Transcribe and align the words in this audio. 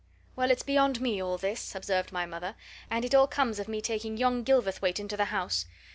"Well, 0.35 0.49
it's 0.49 0.63
beyond 0.63 0.99
me, 0.99 1.21
all 1.21 1.37
this," 1.37 1.75
observed 1.75 2.11
my 2.11 2.25
mother, 2.25 2.55
"and 2.89 3.05
it 3.05 3.13
all 3.13 3.27
comes 3.27 3.59
of 3.59 3.67
me 3.67 3.81
taking 3.81 4.17
yon 4.17 4.41
Gilverthwaite 4.43 4.99
into 4.99 5.15
the 5.15 5.25
house! 5.25 5.67